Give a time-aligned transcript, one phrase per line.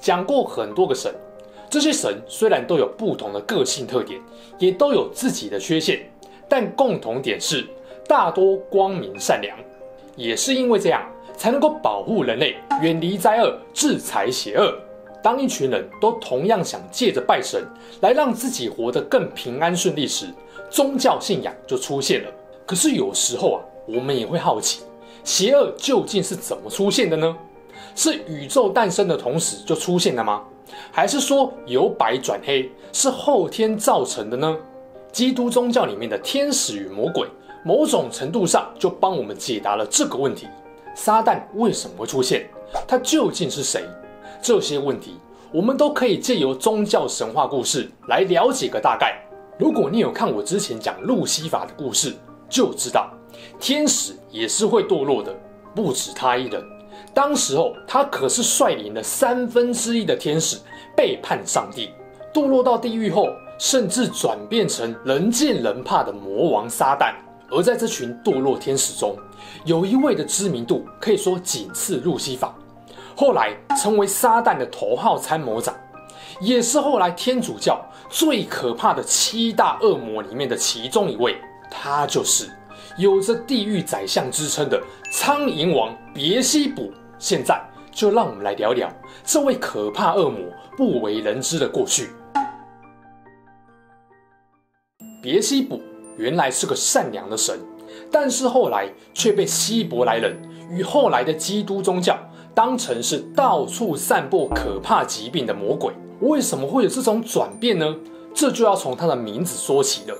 [0.00, 1.14] 讲过很多个神，
[1.68, 4.18] 这些神虽然都有不同的个性特点，
[4.58, 6.00] 也都有自己的缺陷，
[6.48, 7.66] 但共同点是
[8.08, 9.56] 大多光明善良。
[10.16, 14.74] 也是因为这样，才能够保护人类，远离灾厄，制裁邪恶。
[15.22, 17.62] 当一群人都同样想借着拜神
[18.00, 20.26] 来让自己活得更平安顺利时，
[20.70, 22.30] 宗教信仰就出现了。
[22.66, 24.80] 可是有时候啊，我们也会好奇，
[25.22, 27.36] 邪恶究竟是怎么出现的呢？
[27.94, 30.42] 是宇宙诞生的同时就出现了吗？
[30.92, 34.56] 还是说由白转黑是后天造成的呢？
[35.12, 37.26] 基督宗教里面的天使与魔鬼，
[37.64, 40.46] 某种程度上就帮我们解答了这个问题：
[40.94, 42.48] 撒旦为什么会出现？
[42.86, 43.84] 他究竟是谁？
[44.40, 45.16] 这些问题
[45.52, 49.20] 我们都可以借由宗教神话故事来了解个大概。
[49.58, 52.14] 如果你有看我之前讲路西法的故事，
[52.48, 53.10] 就知道
[53.58, 55.34] 天使也是会堕落的，
[55.74, 56.64] 不止他一人。
[57.12, 60.58] 当时候，他可是率领了三分之一的天使
[60.96, 61.90] 背叛上帝，
[62.32, 67.12] 堕落到地狱后，甚至转变成人见人怕的魔王撒旦。
[67.50, 69.16] 而在这群堕落天使中，
[69.64, 72.54] 有一位的知名度可以说仅次路西法，
[73.16, 75.74] 后来成为撒旦的头号参谋长，
[76.40, 81.36] 也是后来天主教最可怕的七大恶魔里面的其中一位。
[81.68, 82.50] 他就是
[82.96, 84.80] 有着地狱宰相之称的
[85.12, 86.90] 苍蝇王别西卜。
[87.18, 87.60] 现在
[87.92, 88.90] 就让我们来聊聊
[89.24, 90.40] 这位可怕恶魔
[90.76, 92.10] 不为人知的过去。
[95.22, 95.80] 别西卜
[96.16, 97.58] 原来是个善良的神，
[98.10, 100.34] 但是后来却被希伯来人
[100.70, 102.18] 与后来的基督宗教
[102.54, 105.92] 当成是到处散播可怕疾病的魔鬼。
[106.20, 107.96] 为什么会有这种转变呢？
[108.32, 110.16] 这就要从他的名字说起了。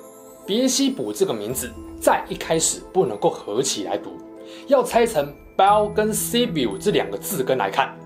[0.50, 4.18] 别西卜这个名字在一开始不能够合起来读，
[4.66, 5.32] 要拆成。
[5.56, 7.96] Bell 跟 Sibyl 这两个字根来看，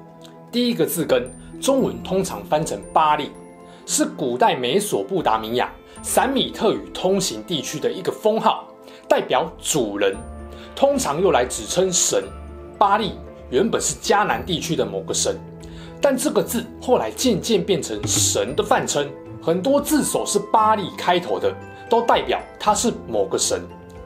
[0.53, 3.31] 第一个字根中文通常翻成巴力，
[3.87, 5.73] 是古代美索不达米亚、
[6.03, 8.69] 闪米特语通行地区的一个封号，
[9.09, 10.15] 代表主人，
[10.77, 12.25] 通常用来指称神。
[12.77, 13.13] 巴力
[13.51, 15.35] 原本是迦南地区的某个神，
[15.99, 19.09] 但这个字后来渐渐变成神的泛称，
[19.45, 21.55] 很多字首是巴利开头的，
[21.91, 23.61] 都代表他是某个神。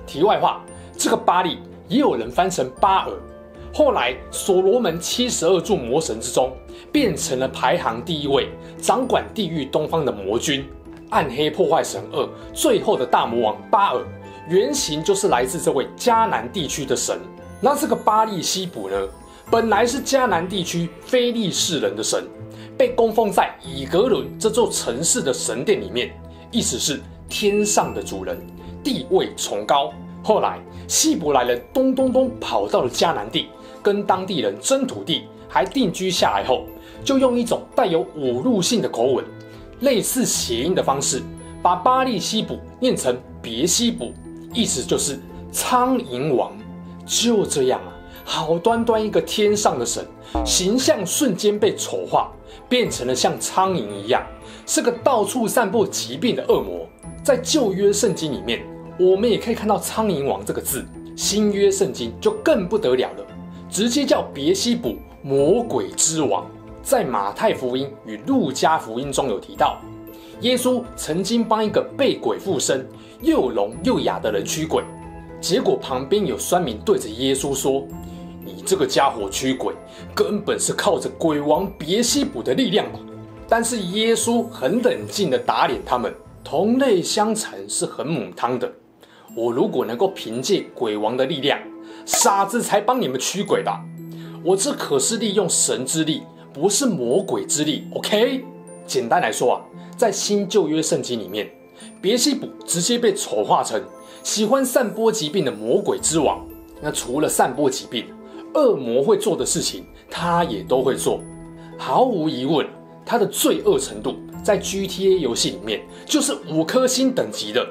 [0.05, 0.61] 题外话，
[0.97, 3.13] 这个巴利也有人翻成巴尔。
[3.73, 6.51] 后来，所罗门七十二柱魔神之中，
[6.91, 8.49] 变成了排行第一位，
[8.79, 10.69] 掌管地狱东方的魔君——
[11.11, 14.03] 暗黑破坏神二，最后的大魔王巴尔，
[14.49, 17.17] 原型就是来自这位迦南地区的神。
[17.61, 18.97] 那这个巴利西卜呢，
[19.49, 22.27] 本来是迦南地区非利士人的神，
[22.79, 26.13] 被供奉在以格伦这座城市的神殿里面，
[26.53, 28.39] 意思是天上的主人，
[28.85, 29.93] 地位崇高。
[30.23, 33.49] 后来，希伯来人咚咚咚跑到了迦南地。
[33.83, 36.67] 跟当地人争土地，还定居下来后，
[37.05, 39.25] 就用一种带有侮辱性的口吻，
[39.81, 41.23] 类似谐音的方式，
[41.63, 44.13] 把巴力西卜念成别西卜，
[44.53, 45.19] 意思就是
[45.51, 46.53] 苍蝇王。
[47.07, 47.91] 就这样啊，
[48.31, 50.07] 好端端一个天上的神，
[50.45, 52.31] 形象瞬间被丑化，
[52.69, 54.23] 变成了像苍蝇一样，
[54.67, 56.87] 是个到处散播疾病的恶魔。
[57.25, 58.63] 在旧约圣经里面，
[59.01, 60.85] 我们也可以看到苍蝇王这个字，
[61.17, 63.27] 新约圣经就更不得了了。
[63.71, 66.47] 直接叫别西卜魔鬼之王，
[66.83, 69.81] 在马太福音与路加福音中有提到，
[70.43, 72.87] 耶稣曾经帮一个被鬼附身、
[73.23, 74.85] 又聋又哑的人驱鬼，
[75.41, 77.87] 结果旁边有酸民对着耶稣说
[78.45, 79.75] ：“你这个家伙驱鬼，
[80.15, 82.99] 根本是靠着鬼王别西卜的力量吧？”
[83.49, 86.15] 但是耶稣很冷静地打脸他们
[86.45, 88.71] ：“同类相残是很母汤的，
[89.35, 91.59] 我如果能够凭借鬼王的力量。”
[92.05, 93.85] 傻子才帮你们驱鬼吧！
[94.43, 96.23] 我这可是利用神之力，
[96.55, 97.87] 不是魔鬼之力。
[97.95, 98.45] OK，
[98.87, 99.61] 简单来说啊，
[99.95, 101.51] 在新旧约圣经里面，
[102.01, 103.83] 别西卜直接被丑化成
[104.23, 106.47] 喜欢散播疾病的魔鬼之王。
[106.81, 108.07] 那除了散播疾病，
[108.55, 111.21] 恶魔会做的事情，他也都会做。
[111.77, 112.67] 毫无疑问，
[113.05, 117.67] 他的罪恶程度在 GTA 游戏里面就是五颗星等级的。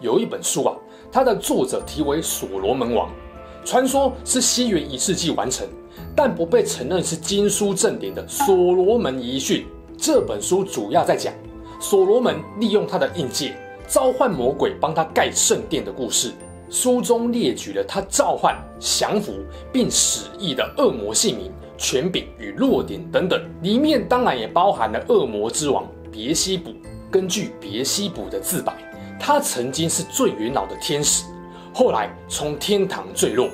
[0.00, 0.76] 有一本书啊。
[1.12, 3.10] 它的作者题为所罗门王，
[3.64, 5.66] 传说是西元一世纪完成，
[6.14, 9.66] 但不被承认是经书正典的所罗门遗训。
[9.98, 11.34] 这本书主要在讲
[11.80, 13.54] 所罗门利用他的印记
[13.88, 16.30] 召唤魔鬼帮他盖圣殿的故事。
[16.70, 19.34] 书中列举了他召唤、降服
[19.72, 26.70] 并使役的恶魔姓名、权柄与弱点等等，里面当然也包含了恶魔之王别西卜。
[27.10, 28.72] 根据别西卜的自白，
[29.18, 31.24] 他曾经是最元老的天使，
[31.74, 33.48] 后来从天堂坠落，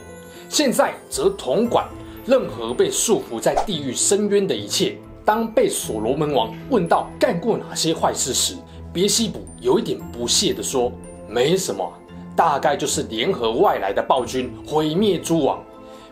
[0.51, 1.89] 现在则统管
[2.27, 4.99] 任何被束缚在地狱深渊的一切。
[5.25, 8.55] 当被所罗门王问到干过哪些坏事时，
[8.93, 10.93] 别西卜有一点不屑地说
[11.27, 11.93] ：“没什么，
[12.37, 15.59] 大概就是联合外来的暴君毁灭诸王，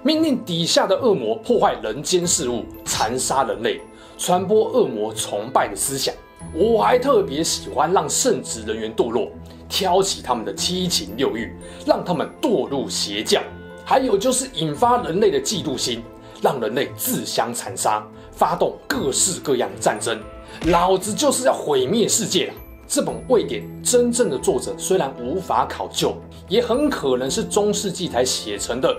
[0.02, 3.80] 命令底下的恶魔破坏人间事物，残杀人类，
[4.16, 6.14] 传播恶魔崇拜的思想。
[6.54, 9.28] 我还特别喜欢让圣职人员堕落，
[9.68, 11.54] 挑起他们的七情六欲，
[11.86, 13.40] 让他们堕入邪教。
[13.84, 16.02] 还有就是引发人类的嫉妒心。”
[16.42, 20.20] 让人类自相残杀，发动各式各样的战争，
[20.66, 22.52] 老子就是要毁灭世界。
[22.94, 26.14] 这本位典真正的作者虽然无法考究，
[26.48, 28.96] 也很可能是中世纪才写成的，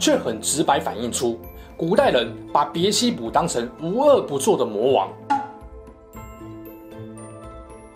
[0.00, 1.38] 却很直白反映出
[1.76, 5.08] 古代人把别西卜当成无恶不作的魔王。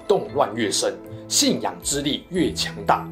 [0.06, 0.94] 动乱越深，
[1.26, 3.04] 信仰之力越强大。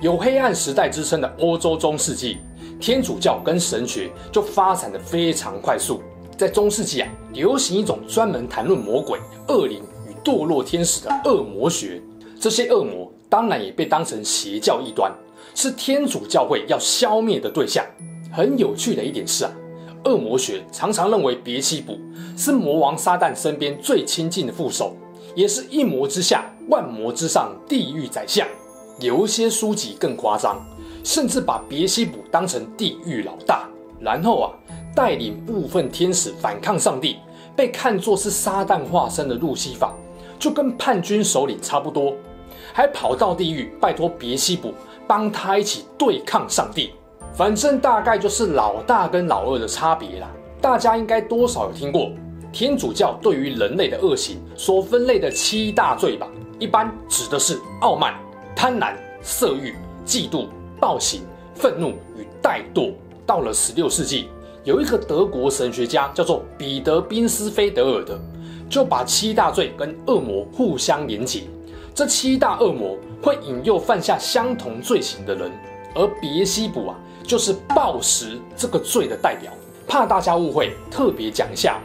[0.00, 2.38] 有黑暗时代之称的欧洲中世纪。
[2.80, 6.00] 天主教跟神学就发展得非常快速，
[6.38, 9.82] 在中世纪啊，流行一种专门谈论魔鬼、恶灵
[10.24, 12.02] 堕落天使的恶魔学。
[12.40, 15.12] 这些恶魔当然也被当成邪教异端，
[15.54, 17.84] 是天主教会要消灭的对象。
[18.32, 19.52] 很有趣的一点是啊，
[20.04, 21.98] 恶魔学常常认为别西卜
[22.36, 24.96] 是魔王撒旦身边最亲近的副手，
[25.34, 28.46] 也是一魔之下、万魔之上地狱宰相。
[29.00, 30.64] 有一些书籍更夸张。
[31.06, 33.68] 甚至把别西卜当成地狱老大，
[34.00, 34.48] 然后啊，
[34.96, 37.18] 带领部分天使反抗上帝，
[37.54, 39.94] 被看作是撒旦化身的路西法，
[40.38, 42.14] 就跟叛军首领差不多，
[42.72, 44.72] 还跑到地狱拜托别西卜
[45.06, 46.90] 帮他一起对抗上帝。
[47.32, 50.30] 反正大概就是老大跟老二的差别啦。
[50.60, 52.10] 大家应该多少有听过
[52.52, 56.28] 天主教对于人类的恶行所分类的七大罪吧？
[56.58, 58.14] 一般指的是傲慢、
[58.54, 59.74] 贪婪、色欲、
[60.06, 60.46] 嫉妒。
[60.80, 61.22] 暴行、
[61.54, 62.92] 愤怒与怠惰。
[63.24, 64.28] 到了十六世纪，
[64.64, 68.20] 有一个德国神学家叫做彼得·宾斯菲德尔的，
[68.68, 71.42] 就把七大罪跟恶魔互相连结。
[71.94, 75.50] 这七大恶魔会引诱犯下相同罪行的人，
[75.94, 79.52] 而别西卜啊，就是暴食这个罪的代表。
[79.86, 81.80] 怕大家误会，特别讲一下，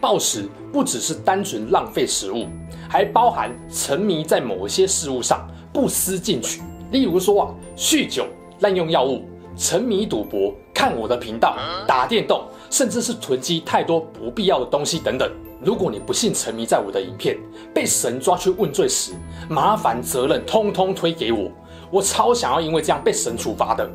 [0.00, 2.46] 暴食不只是单纯浪费食物，
[2.88, 6.62] 还包含沉迷在某些事物上，不思进取。
[6.90, 8.26] 例如说啊，酗酒。
[8.60, 9.22] 滥用药物、
[9.56, 15.30] 沉迷赌博、看我的频道、打电动，甚至是囤积太多不必要的东西等等。
[15.60, 17.36] 如果你不幸沉迷在我的影片，
[17.74, 19.12] 被神抓去问罪时，
[19.48, 21.50] 麻烦责任通通推给我，
[21.90, 23.90] 我超想要因为这样被神处罚的。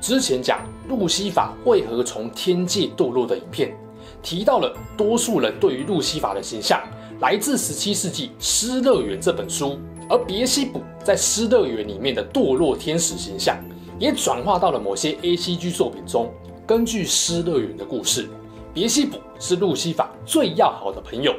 [0.00, 3.76] 之前讲路西法为何从天界堕落的影片，
[4.22, 6.80] 提到了多数人对于路西法的形象
[7.20, 9.78] 来自十七世纪《失乐园》这本书。
[10.08, 13.56] 而别西卜在《失乐园》里面的堕落天使形象，
[13.98, 16.32] 也转化到了某些 ACG 作品中。
[16.66, 18.28] 根据《失乐园》的故事，
[18.72, 21.34] 别西卜是路西法最要好的朋友，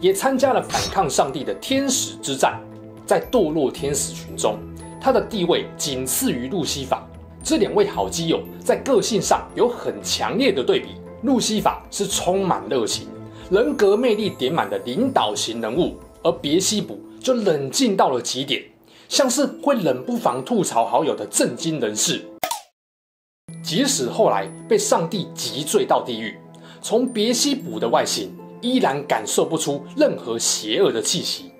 [0.00, 2.60] 也参加了反抗上帝的天使之战。
[3.06, 4.58] 在堕落天使群中，
[5.00, 7.06] 他的地位仅次于路西法。
[7.42, 10.88] 这两位好基友在个性上有很强烈的对比。
[11.22, 13.08] 路西法是充满热情、
[13.50, 16.98] 人格魅力点满的领导型人物，而别西卜。
[17.20, 18.62] 就冷静到了极点，
[19.08, 22.22] 像是会冷不防吐槽好友的正经人士。
[23.62, 26.38] 即使后来被上帝击坠到地狱，
[26.84, 31.50] 从别西卜的外形依然感受不出任何邪恶的气息，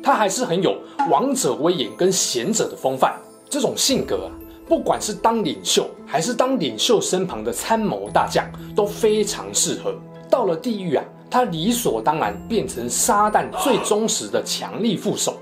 [0.00, 0.78] 他还是很有
[1.10, 3.18] 王者威严跟贤者的风范。
[3.50, 4.30] 这种性格啊，
[4.68, 9.92] 不管是当领袖还是当领袖身旁的参谋大将都非常适合。
[10.30, 11.04] 到了地狱啊。
[11.30, 15.36] 他理所当然变成撒旦最忠实的强力副手，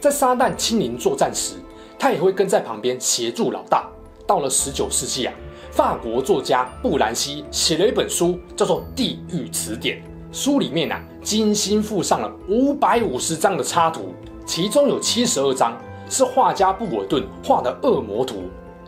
[0.00, 1.56] 在撒旦亲临作战时，
[1.98, 3.86] 他也会跟在旁边协助老大。
[4.26, 5.34] 到了十九世纪啊，
[5.78, 9.98] 法国作家布兰西写了一本书，叫做《地狱词典》。
[10.32, 14.12] 书里面啊，精心附上了五百五十张的插图，
[14.44, 15.78] 其中有七十二张
[16.10, 18.42] 是画家布尔顿画的恶魔图，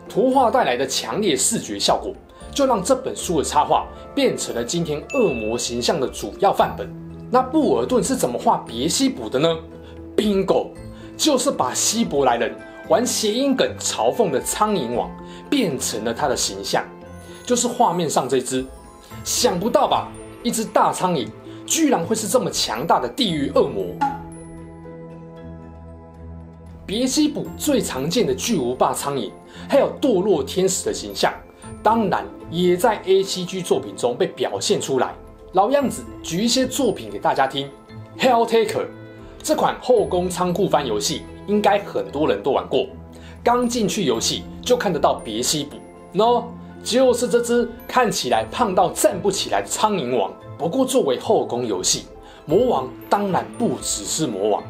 [0.09, 2.13] 图画带来的强烈视觉效果。
[2.53, 6.93] 就让这本书的插画变成了今天恶魔形象的主要范本。
[7.31, 9.47] 那布尔顿是怎么画别西卜的呢
[10.17, 10.71] ？Bingo，
[11.15, 12.53] 就是把希伯来人
[12.89, 15.09] 玩谐音梗嘲讽的苍蝇王
[15.51, 16.83] 变成了他的形象。
[17.45, 18.65] 就是画面上这只。
[19.23, 20.07] 想不到吧？
[20.41, 21.27] 一只大苍蝇
[21.67, 23.85] 居然会是这么强大的地狱恶魔。
[26.83, 29.29] 别西卜最常见的巨无霸苍蝇，
[29.69, 31.31] 还有堕落天使的形象，
[31.83, 35.13] 当然也在 ACG 作品中被表现出来。
[35.53, 37.69] 老样子，举一些作品给大家听。
[38.17, 38.87] Helltaker
[39.43, 42.87] 这款后宫仓库番游戏，应该很多人都玩过。
[43.43, 45.77] 刚进去游戏就看得到别西卜
[46.13, 46.43] 喏，
[46.83, 50.31] 就是这只看起来胖到站不起来的苍蝇王。
[50.57, 52.05] 不过作为后宫游戏，
[52.45, 54.63] 魔王当然不只是魔王，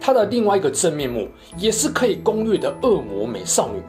[0.00, 3.80] 他的另外一个真面目也是可以攻略的恶魔美少女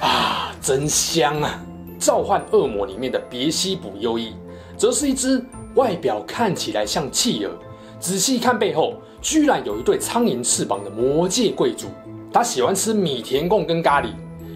[0.00, 1.62] 啊，真香啊！
[1.98, 4.32] 召唤恶魔里面的别西卜优衣，
[4.76, 5.44] 则是一只。
[5.74, 7.50] 外表看起来像企鹅，
[7.98, 11.86] 仔细看背后，居然有一对苍蝇翅膀的魔界贵族。
[12.32, 14.08] 他喜欢吃米田共跟咖喱，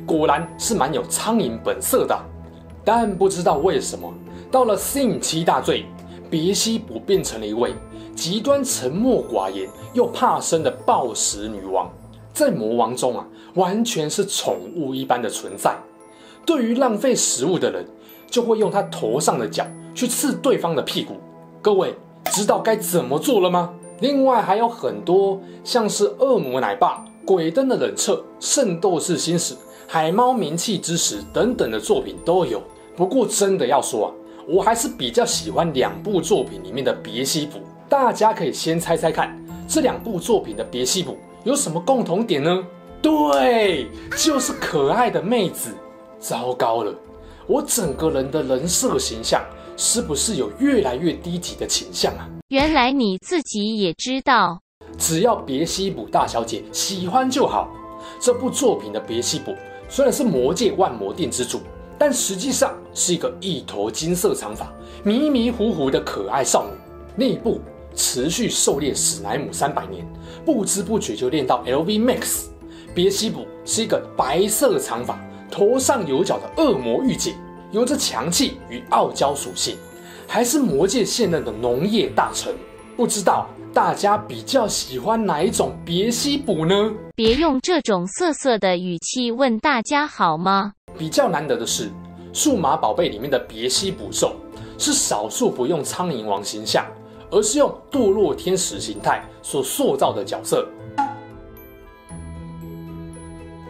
[0.06, 2.18] 果然是蛮有苍蝇本色的。
[2.84, 4.12] 但不知道为什么，
[4.50, 5.84] 到了 Sin 七大罪，
[6.30, 7.74] 别西卜变成了一位
[8.14, 11.90] 极端沉默寡言又怕生的暴食女王，
[12.32, 15.76] 在魔王中啊，完全是宠物一般的存在。
[16.46, 17.84] 对于浪费食物的人，
[18.30, 19.66] 就会用他头上的角。
[19.94, 21.14] 去刺对方的屁股，
[21.62, 21.94] 各位
[22.26, 23.72] 知道该怎么做了吗？
[24.00, 29.52] 另外还有很多像是《恶魔奶爸》、《鬼灯的冷彻》、《圣斗士星矢》、
[29.88, 32.62] 《海猫鸣泣之时》等等的作品都有。
[32.96, 34.12] 不过真的要说啊，
[34.46, 37.58] 我还是比较喜欢两部作品里面的别西卜。
[37.88, 39.36] 大家可以先猜猜看，
[39.68, 42.64] 这两部作品的别西卜有什么共同点呢？
[43.02, 45.74] 对，就是可爱的妹子。
[46.20, 46.94] 糟糕了，
[47.46, 49.44] 我整个人的人设形象。
[49.78, 52.26] 是不是有越来越低级的倾向啊？
[52.48, 54.62] 原来你自己也知道。
[54.98, 57.68] 只要别西卜大小姐喜欢就好。
[58.20, 59.54] 这部作品的别西卜
[59.88, 61.60] 虽然是魔界万魔殿之主，
[61.98, 64.72] 但实际上是一个一头金色长发、
[65.02, 66.70] 迷迷糊糊的可爱少女。
[67.16, 67.60] 内部
[67.94, 70.06] 持续狩猎史莱姆三百年，
[70.44, 72.46] 不知不觉就练到 LV Max。
[72.94, 75.18] 别西卜是一个白色长发、
[75.50, 77.34] 头上有角的恶魔御姐。
[77.72, 79.76] 有着强气与傲娇属性，
[80.26, 82.54] 还是魔界现任的农业大臣。
[82.96, 86.74] 不知道大家比较喜欢哪一种别西卜呢？
[87.14, 90.72] 别用这种色色的语气问大家好吗？
[90.96, 91.90] 比较难得的是，
[92.32, 94.34] 数码宝贝里面的别西卜兽
[94.78, 96.86] 是少数不用苍蝇王形象，
[97.30, 100.66] 而是用堕落天使形态所塑造的角色。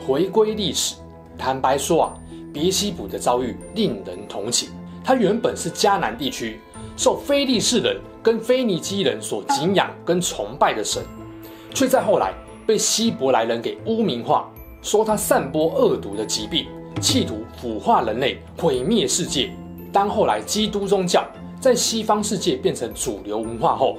[0.07, 0.95] 回归历史，
[1.37, 2.15] 坦白说啊。
[2.53, 4.71] 别西卜的遭遇令人同情。
[5.03, 6.61] 他原本是迦南地区
[6.97, 11.03] 受非利士人跟腓尼基人所敬仰跟崇拜的神，
[11.75, 12.33] 却在后来
[12.67, 14.51] 被希伯来人给污名化，
[14.83, 16.67] 说他散播恶毒的疾病，
[17.01, 19.51] 企图腐化人类，毁灭世界。
[19.93, 21.25] 当后来基督宗教
[21.61, 23.99] 在西方世界变成主流文化后，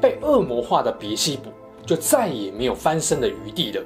[0.00, 1.50] 被恶魔化的别西卜
[1.86, 3.82] 就再也没有翻身的余地了。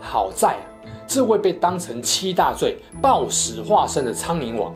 [0.00, 0.66] 好在啊。
[1.12, 4.72] 这位被当成七大罪暴食化身的苍蝇王，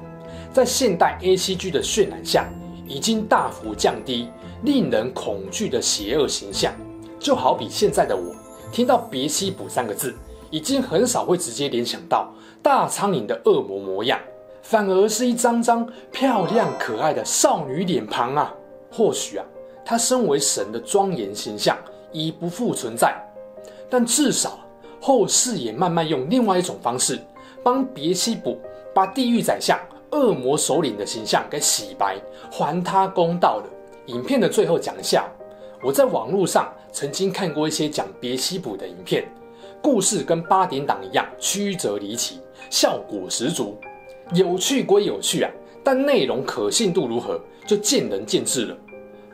[0.53, 2.49] 在现代 ACG 的渲染下，
[2.87, 4.29] 已经大幅降低
[4.62, 6.73] 令人恐惧的邪恶形象。
[7.19, 8.35] 就好比现在的我，
[8.71, 10.14] 听到别西卜三个字，
[10.50, 14.19] 已经很少会直接联想到大苍蝇的恶魔模样，
[14.62, 18.55] 反而是一张张漂亮可爱的少女脸庞啊！
[18.91, 19.45] 或许啊，
[19.85, 21.76] 她身为神的庄严形象
[22.12, 23.14] 已不复存在，
[23.91, 24.59] 但至少。
[25.00, 27.21] 后世也慢慢用另外一种方式，
[27.62, 28.59] 帮别西卜
[28.95, 29.79] 把地狱宰相、
[30.14, 32.16] 恶魔首领的形象给洗白，
[32.49, 33.64] 还他公道了。
[34.06, 35.28] 影片的最后讲一下，
[35.83, 39.28] 我在网络上曾经看过一些讲别西卜的影片，
[39.83, 42.38] 故事跟八点档一样曲折离奇，
[42.71, 43.76] 效果十足。
[44.35, 45.50] 有趣归有趣啊，
[45.83, 48.76] 但内容可信度如何，就见仁见智了。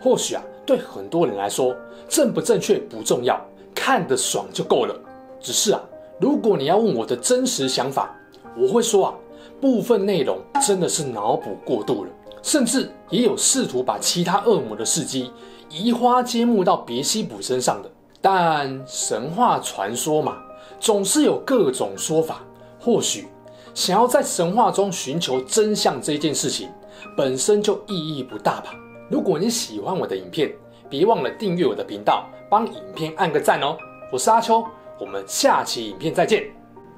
[0.01, 1.77] 或许啊，对很多人来说，
[2.09, 3.39] 正不正确不重要，
[3.75, 4.99] 看得爽就够了。
[5.41, 5.81] 只是啊，
[6.19, 8.17] 如果你要问我的真实想法，
[8.57, 9.15] 我会说啊，
[9.61, 12.11] 部分内容真的是脑补过度了，
[12.43, 15.31] 甚至也有试图把其他恶魔的事迹
[15.69, 17.91] 移花接木到别西卜身上的。
[18.21, 20.37] 但神话传说嘛，
[20.79, 22.43] 总是有各种说法。
[22.79, 23.29] 或许
[23.75, 26.69] 想要在神话中寻求真相这件事情，
[27.17, 28.75] 本身就意义不大吧。
[29.11, 30.53] 如果你喜欢我的影片，
[30.89, 33.77] 别忘了订阅我的频道，帮影片按个赞哦。
[34.13, 34.65] 我是阿秋。
[34.99, 36.45] 我们下期影片再见。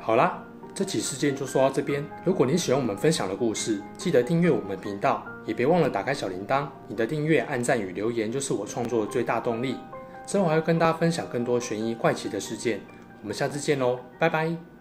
[0.01, 0.42] 好啦，
[0.75, 2.05] 这期事件就说到这边。
[2.25, 6.67] 如果你喜欢我们分享的故事，记得订阅我们频道，也别忘了打开小铃铛。
[6.89, 9.77] 你的订阅、按赞与留言就是我创作的最大动力。
[10.27, 12.81] 之后还会跟大家分享更多悬疑怪奇的事件。
[13.21, 14.72] 我们下次见喽，拜拜。